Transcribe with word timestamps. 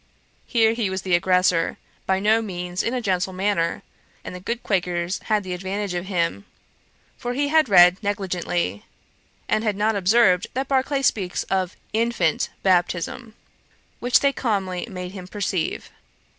Here 0.47 0.73
he 0.73 0.89
was 0.89 1.03
the 1.03 1.13
aggressor, 1.13 1.77
by 2.07 2.19
no 2.19 2.41
means 2.41 2.81
in 2.81 2.95
a 2.95 3.01
gentle 3.03 3.33
manner; 3.33 3.83
and 4.23 4.33
the 4.33 4.39
good 4.39 4.63
Quakers 4.63 5.19
had 5.25 5.43
the 5.43 5.53
advantage 5.53 5.93
of 5.93 6.07
him; 6.07 6.45
for 7.17 7.33
he 7.33 7.49
had 7.49 7.69
read 7.69 8.01
negligently, 8.01 8.83
and 9.47 9.63
had 9.63 9.75
not 9.75 9.95
observed 9.95 10.47
that 10.55 10.67
Barclay 10.67 11.03
speaks 11.03 11.43
of 11.51 11.75
infant 11.93 12.49
baptism; 12.63 13.35
which 13.99 14.21
they 14.21 14.33
calmly 14.33 14.87
made 14.89 15.11
him 15.11 15.27
perceive. 15.27 15.91